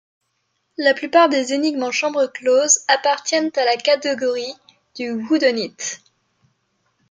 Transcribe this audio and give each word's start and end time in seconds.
La 0.79 0.95
plupart 0.95 1.29
des 1.29 1.53
énigmes 1.53 1.83
en 1.83 1.91
chambre 1.91 2.25
close 2.25 2.85
appartiennent 2.87 3.51
à 3.55 3.65
la 3.65 3.75
catégorie 3.75 4.55
du 4.95 5.11
whodunit. 5.11 5.77